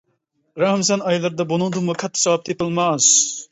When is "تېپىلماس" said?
2.51-3.15